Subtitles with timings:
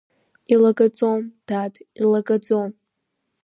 [0.53, 2.69] Илагаӡом, дад, илагаӡом!